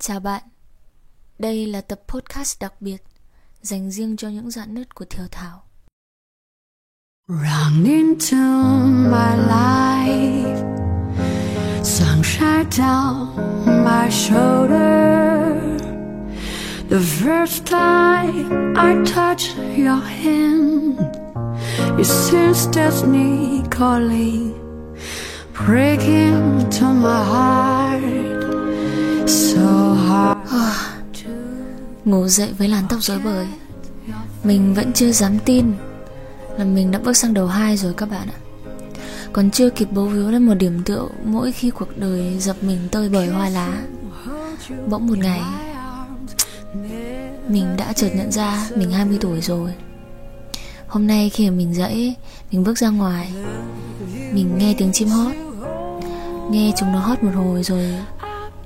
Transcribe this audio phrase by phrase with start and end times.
[0.00, 0.42] Chào bạn,
[1.38, 3.02] đây là tập podcast đặc biệt
[3.62, 5.62] dành riêng cho những dạn nứt của Thiều Thảo.
[7.28, 8.36] Run into
[8.86, 10.64] my life,
[11.84, 13.26] sunshine down
[13.66, 15.56] my shoulder.
[16.90, 20.98] The first time I touch your hand,
[21.98, 24.52] it seems destiny calling,
[25.66, 28.35] breaking to my heart.
[32.04, 33.46] Ngủ dậy với làn tóc rối bời.
[34.44, 35.72] Mình vẫn chưa dám tin
[36.58, 38.38] Là mình đã bước sang đầu hai rồi các bạn ạ.
[39.32, 42.78] Còn chưa kịp bấu víu lên một điểm tựa Mỗi khi cuộc đời dập mình
[42.90, 43.82] tơi bời hoa lá.
[44.88, 45.42] Bỗng một ngày,
[47.48, 49.72] Mình đã chợt nhận ra Mình 20 tuổi rồi.
[50.86, 52.14] Hôm nay khi mình dậy,
[52.52, 53.32] Mình bước ra ngoài,
[54.32, 55.32] Mình nghe tiếng chim hót.
[56.50, 57.94] Nghe chúng nó hót một hồi rồi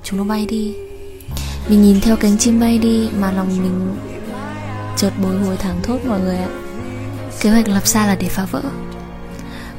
[0.03, 0.75] Chúng nó bay đi.
[1.69, 3.97] Mình nhìn theo cánh chim bay đi Mà lòng mình
[4.97, 6.49] chợt bồi hồi thẳng thốt mọi người ạ
[7.41, 8.61] Kế hoạch lập ra là để phá vỡ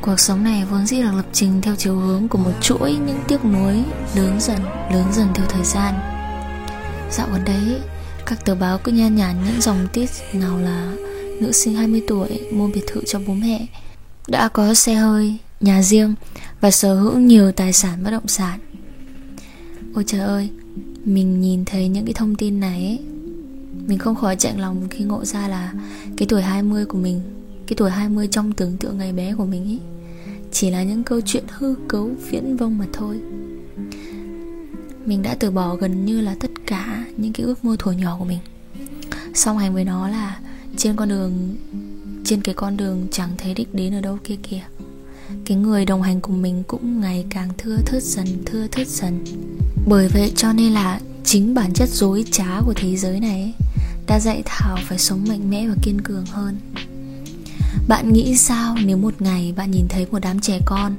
[0.02, 3.20] Cuộc sống này vốn dĩ là lập trình theo chiều hướng của một chuỗi những
[3.28, 4.58] tiếc nuối lớn dần,
[4.92, 5.94] lớn dần theo thời gian.
[7.10, 7.80] Dạo gần đấy,
[8.26, 10.92] các tờ báo cứ nhan nhản những dòng tít nào là
[11.40, 13.66] nữ sinh 20 tuổi mua biệt thự cho bố mẹ,
[14.28, 16.14] đã có xe hơi, nhà riêng
[16.60, 18.58] và sở hữu nhiều tài sản bất động sản.
[19.94, 20.50] Ôi trời ơi,
[21.04, 22.98] mình nhìn thấy những cái thông tin này ấy,
[23.86, 25.72] mình không khỏi chạy lòng khi ngộ ra là
[26.16, 27.20] cái tuổi 20 của mình,
[27.66, 29.80] cái tuổi 20 trong tưởng tượng ngày bé của mình ấy
[30.52, 33.20] chỉ là những câu chuyện hư cấu viễn vông mà thôi.
[35.06, 38.16] Mình đã từ bỏ gần như là tất cả những cái ước mơ thuở nhỏ
[38.18, 38.38] của mình.
[39.34, 40.40] Song hành với nó là
[40.76, 41.56] trên con đường
[42.24, 44.62] trên cái con đường chẳng thấy đích đến ở đâu kia kìa.
[45.44, 49.24] Cái người đồng hành cùng mình cũng ngày càng thưa thớt dần, thưa thớt dần.
[49.86, 53.52] Bởi vậy cho nên là chính bản chất dối trá của thế giới này ấy,
[54.06, 56.56] đã dạy Thảo phải sống mạnh mẽ và kiên cường hơn.
[57.88, 60.96] Bạn nghĩ sao nếu một ngày bạn nhìn thấy một đám trẻ con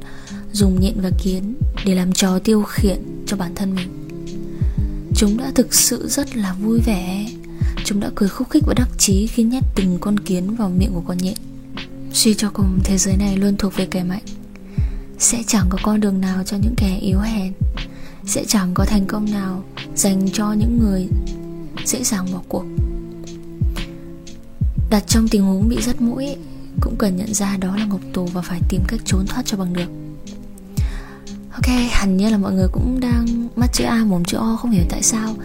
[0.52, 3.90] dùng nhện và kiến để làm trò tiêu khiển cho bản thân mình?
[5.16, 7.26] Chúng đã thực sự rất là vui vẻ.
[7.86, 10.92] Chúng đã cười khúc khích và đắc chí khi nhét từng con kiến vào miệng
[10.94, 11.34] của con nhện.
[12.14, 14.24] Suy cho cùng, thế giới này luôn thuộc về kẻ mạnh.
[15.20, 17.54] Sẽ chẳng có con đường nào cho những kẻ yếu hèn.
[18.26, 19.64] Sẽ chẳng có thành công nào
[19.96, 21.08] dành cho những người
[21.86, 22.66] dễ dàng bỏ cuộc.
[24.90, 26.36] Đặt trong tình huống bị rất mũi,
[26.82, 29.58] cũng cần nhận ra đó là ngục tù và phải tìm cách trốn thoát cho
[29.58, 29.90] bằng được
[31.54, 34.72] ok, hẳn như là mọi người cũng đang mắt chữ a mồm chữ o, không
[34.72, 35.36] hiểu tại sao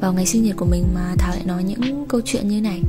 [0.00, 2.82] vào ngày sinh nhật của mình mà thảo lại nói những câu chuyện như này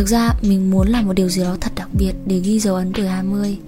[0.00, 2.74] thực ra, mình muốn làm một điều gì đó thật đặc biệt để ghi dấu
[2.74, 3.58] ấn tuổi 20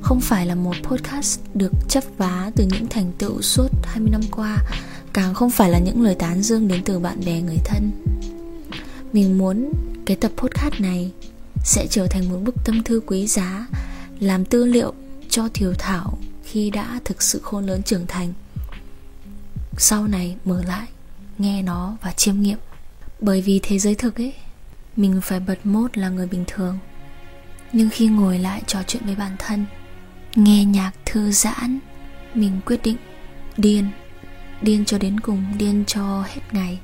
[0.00, 4.20] không phải là một podcast được chấp vá từ những thành tựu suốt 20 năm
[4.30, 4.58] qua,
[5.12, 7.90] càng không phải là những lời tán dương đến từ bạn bè, người thân.
[9.12, 9.72] Mình muốn
[10.06, 11.12] cái tập podcast này
[11.64, 13.66] sẽ trở thành một bức tâm thư quý giá,
[14.20, 14.94] làm tư liệu
[15.30, 18.32] cho thiều thảo khi đã thực sự khôn lớn trưởng thành.
[19.78, 20.86] Sau này mở lại,
[21.38, 22.58] nghe nó và chiêm nghiệm.
[23.20, 24.34] Bởi vì thế giới thực ấy
[24.98, 26.78] mình phải bật mốt là người bình thường.
[27.72, 29.64] Nhưng khi ngồi lại trò chuyện với bản thân,
[30.34, 31.78] nghe nhạc thư giãn,
[32.34, 32.96] mình quyết định
[33.56, 33.90] điên
[34.62, 36.78] điên cho đến cùng, điên cho hết ngày.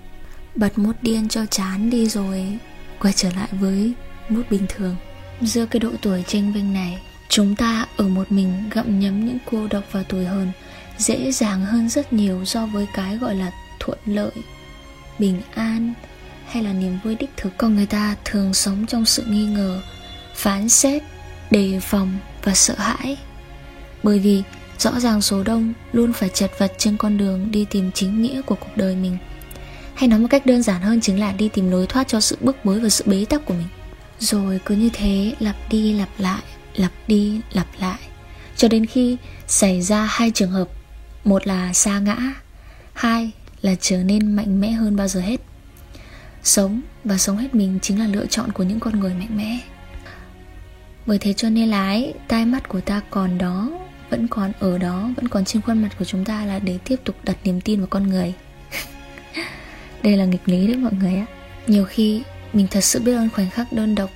[0.54, 2.58] Bật mốt điên cho chán đi rồi,
[3.00, 3.92] quay trở lại với
[4.28, 4.96] mốt bình thường.
[5.40, 6.98] Giữa cái độ tuổi tranh vinh này,
[7.28, 10.52] chúng ta ở một mình gặm nhấm những cô độc và tuổi hơn,
[10.98, 13.50] dễ dàng hơn rất nhiều so với cái gọi là
[13.80, 14.32] thuận lợi,
[15.18, 15.94] bình an
[16.48, 19.80] hay là niềm vui đích thực con người ta thường sống trong sự nghi ngờ,
[20.34, 21.02] phán xét,
[21.50, 23.16] đề phòng và sợ hãi.
[24.02, 24.42] Bởi vì
[24.78, 28.42] rõ ràng số đông luôn phải chật vật trên con đường đi tìm chính nghĩa
[28.42, 29.18] của cuộc đời mình.
[29.94, 32.36] Hay nói một cách đơn giản hơn chính là đi tìm lối thoát cho sự
[32.40, 33.68] bức bối và sự bế tắc của mình.
[34.18, 36.42] Rồi cứ như thế lặp đi lặp lại,
[36.76, 37.98] lặp đi lặp lại,
[38.56, 39.16] cho đến khi
[39.46, 40.68] xảy ra hai trường hợp.
[41.24, 42.16] Một là xa ngã,
[42.92, 43.30] hai
[43.62, 45.40] là trở nên mạnh mẽ hơn bao giờ hết
[46.44, 49.58] sống và sống hết mình chính là lựa chọn của những con người mạnh mẽ.
[51.06, 53.70] Bởi thế cho nên là ấy, tai mắt của ta còn đó
[54.10, 56.96] vẫn còn ở đó vẫn còn trên khuôn mặt của chúng ta là để tiếp
[57.04, 58.34] tục đặt niềm tin vào con người.
[60.02, 61.26] Đây là nghịch lý đấy mọi người ạ.
[61.66, 64.10] Nhiều khi mình thật sự biết ơn khoảnh khắc đơn độc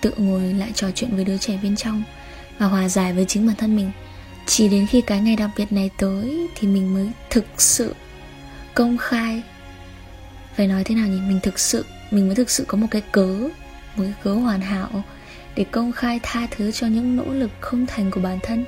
[0.00, 2.02] Tự ngồi lại trò chuyện với đứa trẻ bên trong
[2.58, 3.90] Và hòa giải với chính bản thân mình.
[4.46, 7.94] Chỉ đến khi cái ngày đặc biệt này tới Thì mình mới thực sự
[8.74, 9.42] công khai
[10.56, 11.20] phải nói thế nào nhỉ?
[11.28, 13.38] Mình thực sự, Mình mới thực sự có một cái cớ,
[13.96, 15.04] Một cái cớ hoàn hảo
[15.56, 18.64] Để công khai tha thứ cho những nỗ lực không thành của bản thân.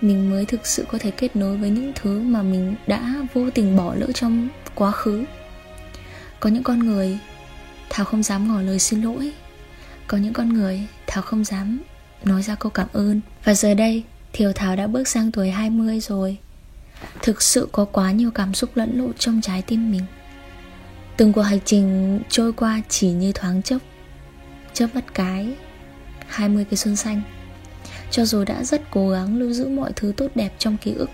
[0.00, 3.50] Mình mới thực sự có thể kết nối với những thứ mà mình đã vô
[3.50, 5.24] tình bỏ lỡ trong quá khứ.
[6.40, 7.18] Có những con người,
[7.90, 9.32] thảo không dám ngỏ lời xin lỗi.
[10.06, 11.78] Có những con người, thảo không dám
[12.24, 13.20] nói ra câu cảm ơn.
[13.44, 14.02] Và giờ đây,
[14.32, 16.36] thiều thảo đã bước sang tuổi 20 rồi.
[17.22, 20.02] Thực sự có quá nhiều cảm xúc lẫn lộn trong trái tim mình
[21.16, 23.82] từng cuộc hành trình trôi qua chỉ như thoáng chốc
[24.74, 25.48] chớp mắt cái
[26.28, 27.22] 20 cái xuân xanh.
[28.10, 31.10] Cho dù đã rất cố gắng lưu giữ mọi thứ tốt đẹp trong ký ức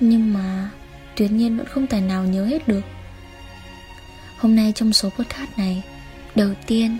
[0.00, 0.70] Nhưng mà
[1.16, 2.80] tuyệt nhiên vẫn không tài nào nhớ hết được.
[4.38, 5.82] Hôm nay trong số podcast này
[6.34, 6.98] Đầu tiên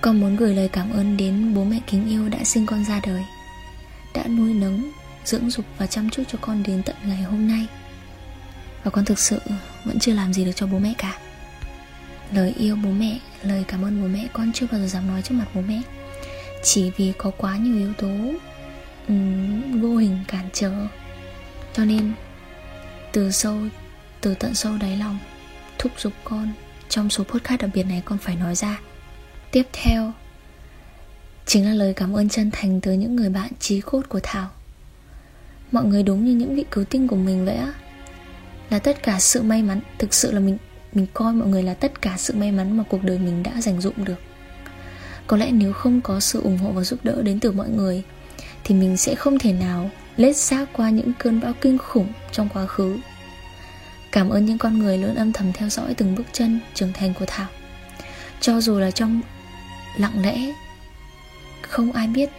[0.00, 3.00] con muốn gửi lời cảm ơn đến bố mẹ kính yêu đã sinh con ra
[3.06, 3.24] đời
[4.14, 4.90] Đã nuôi nấng,
[5.24, 7.66] dưỡng dục và chăm chút cho con đến tận ngày hôm nay.
[8.84, 9.40] Và con thực sự
[9.84, 11.18] vẫn chưa làm gì được cho bố mẹ cả.
[12.32, 14.28] Lời yêu bố mẹ, lời cảm ơn bố mẹ.
[14.32, 15.82] Con chưa bao giờ dám nói trước mặt bố mẹ.
[16.62, 18.32] Chỉ vì có quá nhiều yếu tố
[19.08, 20.72] um, vô hình cản trở.
[21.72, 22.12] Cho nên
[23.12, 23.58] từ sâu
[24.20, 25.18] từ tận sâu đáy lòng
[25.78, 26.52] thúc giục con.
[26.88, 28.80] Trong số podcast đặc biệt này con phải nói ra.
[29.50, 30.12] Tiếp theo
[31.46, 34.50] chính là lời cảm ơn chân thành từ những người bạn trí cốt của thảo.
[35.72, 37.72] Mọi người đúng như những vị cứu tinh của mình vậy á.
[38.70, 40.58] Là tất cả sự may mắn thực sự là mình
[40.94, 43.60] mình coi mọi người là tất cả sự may mắn mà cuộc đời mình đã
[43.60, 44.20] dành dụng được.
[45.26, 48.02] Có lẽ nếu không có sự ủng hộ và giúp đỡ đến từ mọi người,
[48.64, 52.48] thì mình sẽ không thể nào lết xác qua những cơn bão kinh khủng trong
[52.54, 52.96] quá khứ.
[54.12, 57.14] Cảm ơn những con người luôn âm thầm theo dõi từng bước chân trưởng thành
[57.14, 57.48] của thảo.
[58.40, 59.20] Cho dù là trong
[59.96, 60.52] lặng lẽ,
[61.62, 62.30] không ai biết,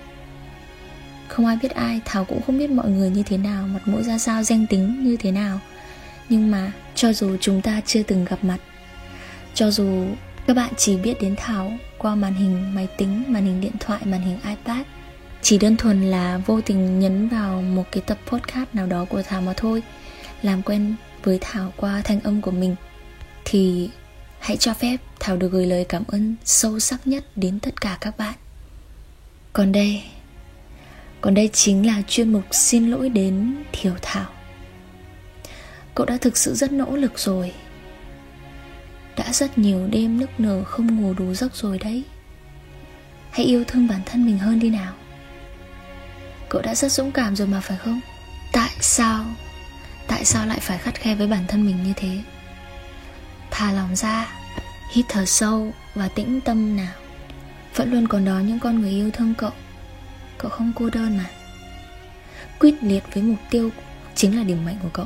[1.27, 4.03] không ai biết ai, thảo cũng không biết mọi người như thế nào, mặt mũi
[4.03, 5.59] ra sao, danh tính như thế nào.
[6.29, 8.57] Nhưng mà cho dù chúng ta chưa từng gặp mặt,
[9.53, 10.05] cho dù
[10.47, 14.01] các bạn chỉ biết đến thảo qua màn hình máy tính, màn hình điện thoại,
[14.05, 14.85] màn hình ipad,
[15.41, 19.21] chỉ đơn thuần là vô tình nhấn vào một cái tập podcast nào đó của
[19.21, 19.83] Thảo mà thôi,
[20.41, 22.75] Làm quen với Thảo qua thanh âm của mình,
[23.45, 23.89] Thì
[24.39, 27.97] hãy cho phép Thảo được gửi lời cảm ơn sâu sắc nhất đến tất cả
[28.01, 28.33] các bạn.
[29.53, 30.03] Còn đây
[31.21, 34.34] Còn đây chính là chuyên mục xin lỗi đến thiểu Thảo.
[35.95, 37.53] Cậu đã thực sự rất nỗ lực rồi.
[39.17, 42.03] Đã rất nhiều đêm nức nở không ngủ đủ giấc rồi đấy.
[43.31, 44.93] Hãy yêu thương bản thân mình hơn đi nào.
[46.49, 48.01] Cậu đã rất dũng cảm rồi mà phải không?
[48.53, 49.25] Tại sao?
[50.07, 52.21] Tại sao lại phải khắt khe với bản thân mình như thế?
[53.51, 54.27] Thả lòng ra,
[54.91, 56.93] Hít thở sâu và tĩnh tâm nào.
[57.75, 59.51] Vẫn luôn còn đó những con người yêu thương cậu.
[60.37, 61.25] Cậu không cô đơn mà.
[62.59, 63.71] Quyết liệt với mục tiêu
[64.15, 65.05] Chính là điểm mạnh của cậu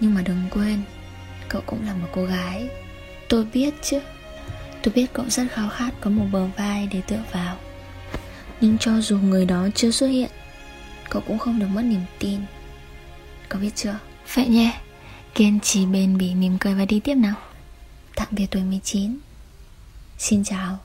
[0.00, 0.82] Nhưng mà đừng quên
[1.48, 2.68] Cậu cũng là một cô gái
[3.28, 4.00] Tôi biết chứ
[4.82, 7.56] Tôi biết cậu rất khao khát có một bờ vai để tựa vào
[8.60, 10.30] Nhưng cho dù người đó chưa xuất hiện
[11.10, 12.40] Cậu cũng không được mất niềm tin
[13.48, 13.98] Cậu biết chưa
[14.34, 14.80] Vậy nhé
[15.34, 17.34] Kiên trì bền bỉ mỉm cười và đi tiếp nào
[18.14, 19.18] Tạm biệt tuổi 19
[20.18, 20.78] Xin chào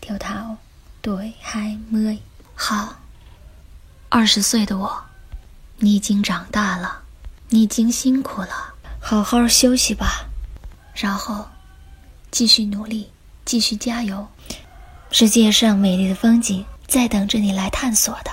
[0.00, 0.56] Thiều Thảo
[1.02, 2.18] Tuổi 20
[2.54, 3.00] 好
[4.08, 5.04] 二十岁的我
[5.78, 7.02] 你已经长大了
[7.49, 8.73] 你已经辛苦了。
[8.99, 10.27] 好好休息吧
[10.93, 11.47] 然后
[12.29, 13.09] 继续努力
[13.45, 14.27] 继续加油。
[15.11, 18.31] 世界上美丽的风景在等着你来探索的